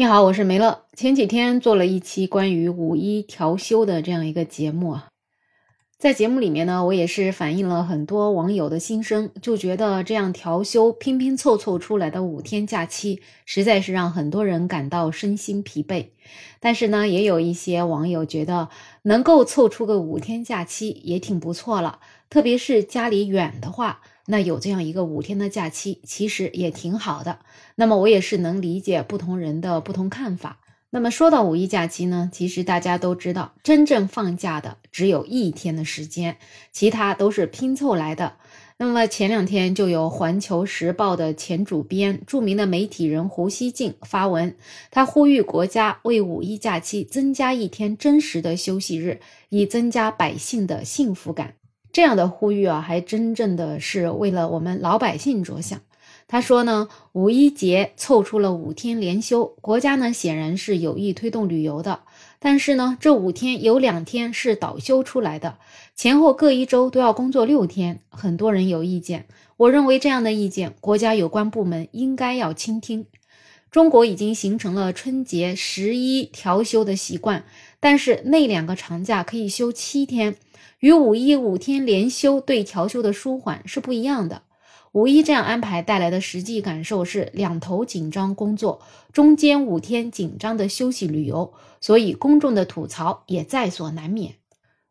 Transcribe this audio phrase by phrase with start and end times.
[0.00, 0.84] 你好，我是梅乐。
[0.94, 5.08] 前几天做了一期关于五一调休的这样一个节目啊，
[5.98, 16.10] 在节目里面呢，我也是反映了很多网友的心声，就觉得这样调休拼拼凑凑出来的五天假期，实在是让很多人感到身心疲惫。
[16.60, 18.68] 但是呢，也有一些网友觉得
[19.02, 21.98] 能够凑出个五天假期也挺不错了，
[22.30, 24.00] 特别是家里远的话。
[24.30, 27.38] 那有这样一个五天的假期，其实也挺好的。
[27.76, 30.60] 那么我也是能理解不同人的不同看法。
[30.90, 36.36] 那么说到五一假期呢，其实大家都知道，真正放假的只有一天的时间，
[36.72, 38.34] 其他都是拼凑来的。
[38.78, 44.56] 那么前两天就有《环球时报》的前主编、著名的媒体人胡锡进发文，
[44.90, 51.54] 他呼吁国家为五一假期增加一天真实的休息日，以增加百姓的幸福感。
[51.98, 55.80] 这样的呼吁啊，还真正的是为了我们老百姓着想。
[56.28, 62.02] 他说呢，五一节凑出了五天连休，国家呢显然是有意推动旅游的。
[62.38, 65.58] 但是呢，这五天有两天是倒休出来的，
[65.96, 67.98] 前后各一周都要工作六天。
[68.10, 73.06] 很多人有意见，我认为这样的意见，国家有关部门应该要倾听。
[73.72, 77.42] 中国已经形成了春节十一调休的习惯，
[77.80, 80.36] 但是那两个长假可以休七天。
[80.80, 84.42] 与五一五天连休对调休的舒缓是不一样的。
[84.92, 88.80] 五一这样安排带来的实际感受是两头紧张工作，
[89.12, 94.36] 中间五天紧张的休息旅游，所以公众的吐槽也在所难免。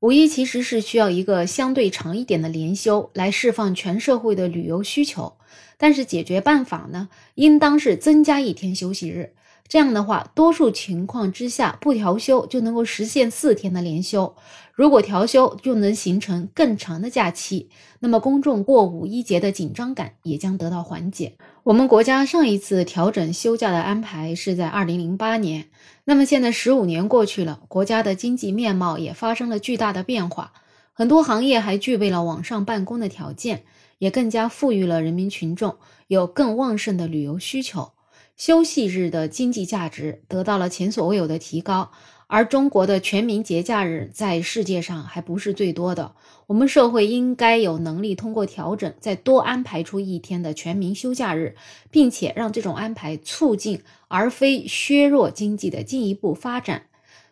[0.00, 5.34] 五一其实是需要一个相对长一点的连休来释放全社会的旅游需求，
[5.76, 9.34] 但是解决办法呢，应当是增加一天休息日。
[9.72, 14.36] 这样的话，多数情况之下不调休就能够实现四天的连休。
[14.74, 21.38] 如果调休，就能形成更长的假期，那么公众过五一节的紧张感也将得到缓解。
[21.62, 25.70] 我们国家上一次调整休假的安排是在二零零八年，
[26.04, 30.52] 那么现在十五年过去了，国家的经济面貌也发生了巨大的变化，
[30.92, 33.62] 很多行业还具备了网上办公的条件，
[33.96, 35.76] 也更加富裕了人民群众，
[36.08, 37.92] 有更旺盛的旅游需求。
[38.44, 41.92] 休息日的经济价值得到了前所未有的提高，
[42.26, 46.16] 而中国的全民节假日在世界上还不是最多的。
[46.48, 51.54] 我们社会应该有能力通过调整，再多安排出一天的全民休假日，
[51.92, 56.86] 并且让这种安排促进而非削弱经济的进一步发展。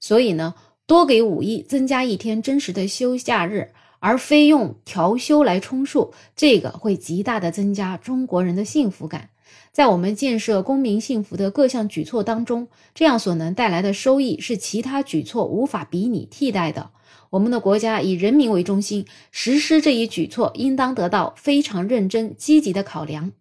[0.00, 0.54] 所以呢，
[0.86, 9.28] 多给五一增加一天真实的休假日，而非用调休来充数，这个会极大的增加中国人的幸福感。
[9.74, 16.90] 在我们建设公民幸福的各项举措当中，这样所能带来的收益是其他举措无法比拟替代的。
[17.30, 23.32] 我们的国家以人民为中心，实施这一举措应当得到非常认真积极的考量。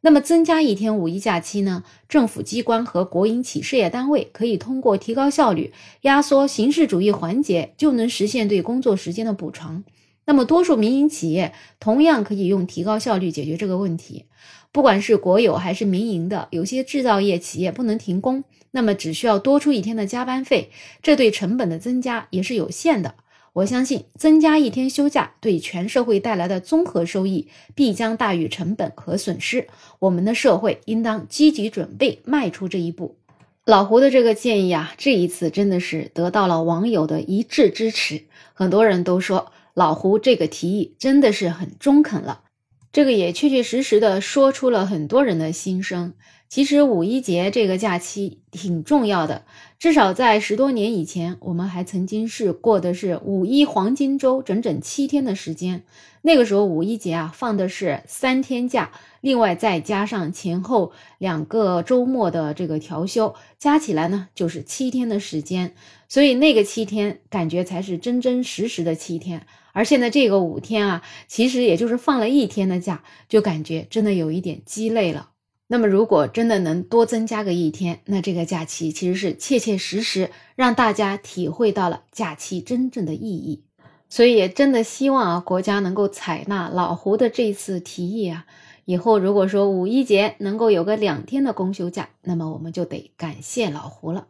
[0.00, 1.84] 那么，增加一天五一假期呢？
[2.08, 9.84] 政府机关和国营企事业单位可以通过提高效率、压缩形式主义环节，就能实现对工作时间的补偿。
[10.28, 14.26] 那么，多数民营企业同样可以用提高效率解决这个问题。
[14.72, 23.14] 不管是国有还是民营的，有些制造业企业不能停工，那么只需要多出一天的加班费，这对成本的增加也是有限的。
[23.54, 29.66] 我相信，增加一天休假对全社会带来的综合收益必将大于成本和损失。
[29.98, 33.16] 我们的社会应当积极准备迈出这一步。
[33.64, 39.52] 老胡的这个建议啊，这一次真的是得到了网友的一致支持，很多人都说。
[39.78, 42.42] 老胡这个提议真的是很中肯了，
[42.90, 46.14] 这个也确确实实的说出了很多人的心声。
[46.48, 49.44] 其实五一节这个假期挺重要的，
[49.78, 55.84] 至少在十多年以前，我们还曾经是过的是五一黄金周，整整七天的时间。
[56.22, 65.74] 那个时候五一节啊放的是三天假，另外再加上前后两个周末的这个调休，加起来呢就是七天的时间。
[66.08, 69.46] 所以那个七天感觉才是真真实实的七天。
[69.72, 75.28] 而现在这个五天啊，其实也就是放了一天的假，就感觉真的有一点鸡肋了。
[75.70, 83.62] 那么如果真的能多增加个一天，那这个假期其实是切切实实让大家体会到了假期真正的意义。
[84.08, 88.46] 所以也真的希望啊，国家能够采纳老胡的这次提议啊，
[88.86, 94.26] 以后如果说五一节能够有个两天的公休假，那么我们就得感谢老胡了。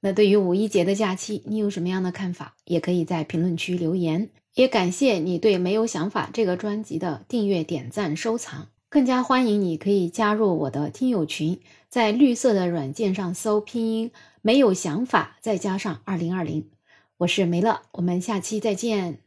[0.00, 2.54] 那对于五一节的假期，你有什么样的看法？
[2.66, 4.28] 也可以在评论区留言。
[4.54, 14.12] 也感谢你对《没有想法》这个专辑的订阅、点赞、收藏，更加欢迎你可以加入我的听友群，在绿色的软件上搜拼音
[14.42, 16.70] “没有想法”再加上二零二零，
[17.18, 19.25] 我是梅乐，我们下期再见。